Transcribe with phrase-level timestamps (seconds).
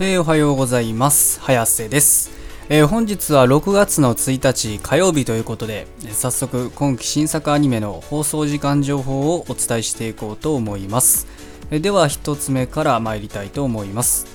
[0.00, 1.40] えー、おはようございます。
[1.40, 2.30] 早瀬です、
[2.68, 11.26] えー、本日は6月の1日火曜日ということで早速今期新作アニメの放送時間情報をお伝えしていこうと思います、
[11.72, 14.28] え、では1つ目から参りたいと思います。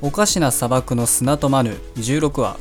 [0.00, 2.56] おかしな砂漠の砂とマヌ16話。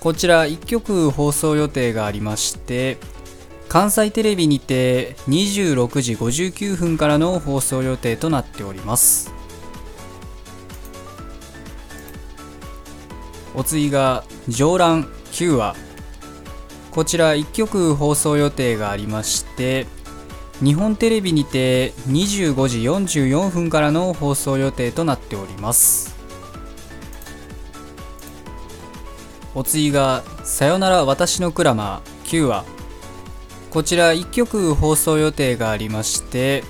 [0.00, 2.98] こちら1曲放送予定がありまして
[3.68, 9.39] 関西テレビにて26時59分からの放送予定となっております。
[13.54, 15.74] お次が上覧9話。
[16.90, 19.86] こちら1曲放送予定がありまして
[20.60, 26.16] 日本テレビにて25時44分からの放送予定となっております。
[29.54, 32.64] お次が「さよなら私のクラマー」9話。
[33.70, 36.64] こちら1曲放送予定がありまして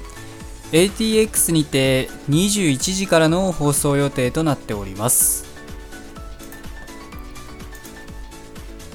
[0.72, 5.49] ATX にて21時からの放送予定となっております。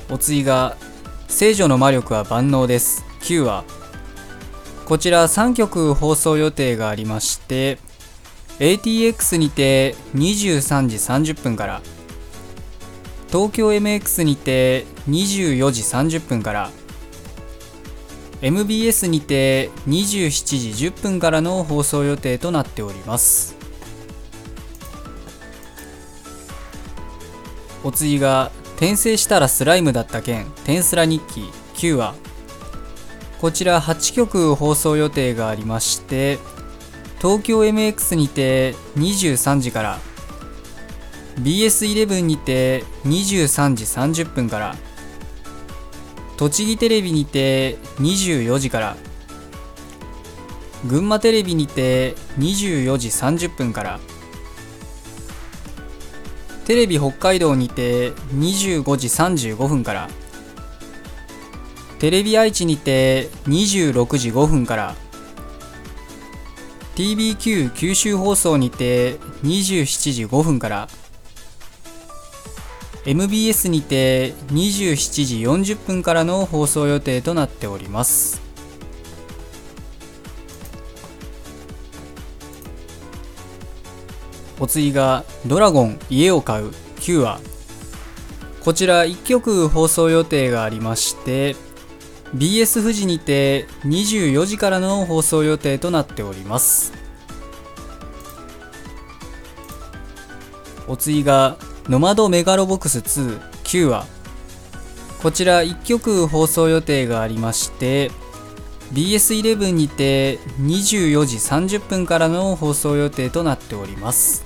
[0.10, 0.78] お次が
[1.28, 3.64] 「聖女の魔力は万能です」9話
[4.86, 7.80] こちら3曲放送予定がありまして
[8.60, 11.82] ATX にて23時30分から
[13.32, 16.70] 東京 MX にて24時30分から
[18.42, 20.30] MBS にて27
[20.76, 23.56] 時10分からの放送予定となっております。
[27.84, 32.16] お次が転生したらスライムだった件「転スラ日記」9話。
[33.40, 36.40] こちら8曲放送予定がありまして
[37.20, 40.00] 東京 MX にて23時から
[41.42, 44.76] BS11 にて23時30分から
[46.38, 48.98] 栃木テレビにて24時から
[50.88, 54.00] 群馬テレビにて24時30分から
[56.66, 60.10] テレビ北海道にて25時35分から
[62.00, 64.96] テレビ愛知にて26時5分から
[66.96, 70.88] TBQ 九州放送にて27時5分から
[73.06, 78.45] MBS にて27時40分からの放送予定となっております。
[84.60, 86.72] お次が「ドラゴン家を買う」
[87.02, 87.40] 9話。
[88.64, 91.56] こちら1曲放送予定がありまして
[92.36, 96.94] BS 富士にて24時からの放送予定となっております。
[100.88, 101.58] お次が
[101.90, 104.08] 「ノマドメガロボックス2」9話。
[105.22, 108.12] こちら1曲放送予定がありまして
[108.94, 114.46] BS11 にて24時30分からの放送予定となっております。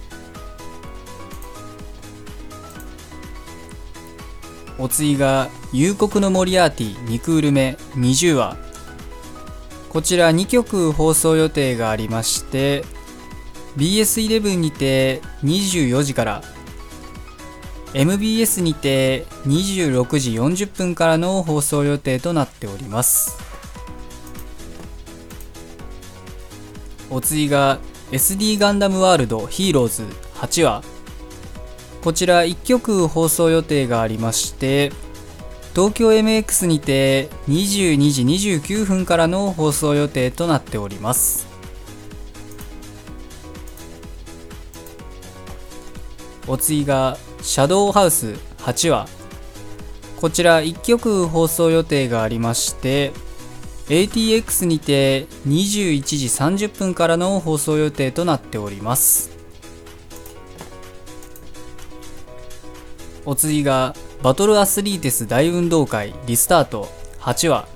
[4.80, 8.58] お次が「夕刻のモリアーティ2クール目20話」
[9.90, 12.86] こちら2曲放送予定がありまして
[13.76, 16.44] BS11 にて24時から
[17.94, 23.49] MBS にて26時40分からの放送予定となっております。
[27.10, 27.80] お次が
[28.12, 30.04] SD ガンダムワールドヒーローズ
[30.36, 30.84] 8話
[32.04, 34.92] こちら1曲放送予定がありまして
[35.76, 41.50] 東京 MX にて22時29分からの放送予定となっております。
[46.50, 48.34] お次が「シャドウハウス」
[48.66, 49.08] 8話
[50.20, 53.12] こちら1曲放送予定がありまして
[53.90, 56.26] ATX にて21時
[56.68, 59.32] 30分からの放送予定となっております。
[63.26, 66.88] お次がバトルアスリーテス大運動会リスタート。
[67.20, 67.68] 8話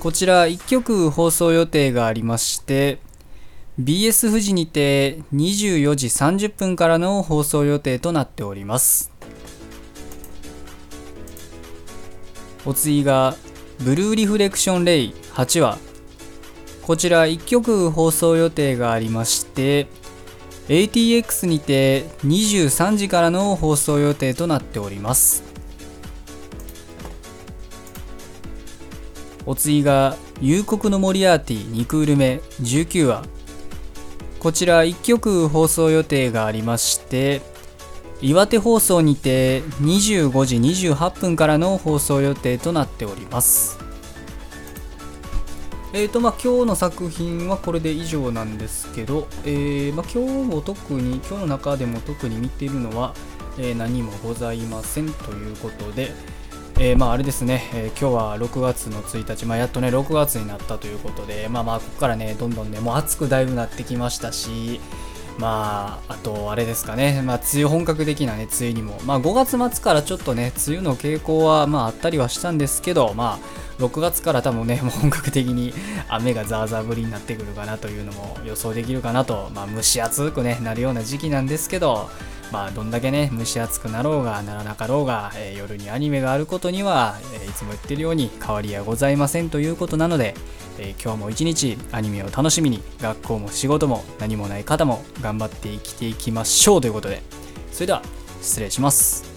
[0.00, 2.98] こちら1曲放送予定がありまして
[3.78, 9.12] BS 富士にて24時30分からの放送予定となっております。
[12.64, 13.36] お次が
[13.84, 15.78] ブルーリフレクションレイ8話
[16.82, 19.88] こちら1曲放送予定がありまして
[20.68, 25.42] ATX にて23時からの放送予定となっております。
[29.44, 33.24] お次が「夕刻のモリアーティ2クール目19話」
[34.38, 37.42] こちら1曲放送予定がありまして
[38.22, 43.80] 岩手放送にて25時28分からの放送予定となっております。
[45.92, 53.12] えーとまあ、今日の作品はこれで以上なんですけど、えーまあ、今日も特に今日の中でも特に見ているのは、
[53.58, 56.12] えー、何もございませんということで、
[56.78, 64.80] えー、まああれですね、えー、今日は6月の1日、まあ、やっとね6月になったということでまあまあここからねどんどんねもう暑くだいぶなってきましたし
[65.38, 75.72] まあ、あと、あれですかね、まあ、梅雨本格的なね、梅雨にも、まあ、5月末からちょっとね、梅雨の傾向は、まあ、あったりはしたんですけど、まあ、6月から多分ね、もう本格的に
[76.08, 82.10] 雨がザーザー降りになってくるかなというのも予想できるかなと、まあ、蒸し暑くね、なるような時期なんですけど、
[82.52, 90.34] まあ、どんだけね、蒸し暑くなろうが、ならなかろうが、えー、夜にアニメがあることには、えー、いつも言ってるように変わりはございませんということなので、
[90.78, 97.22] えー、今日も一日アニメを楽しみに、学校も仕事も何もない方も頑張って生きていきましょうということで、
[97.72, 98.02] それでは
[98.42, 99.31] 失礼します。